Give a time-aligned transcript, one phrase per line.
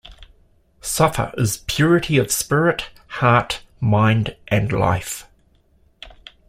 [0.81, 5.27] Safa is purity of spirit, heart, mind, and life.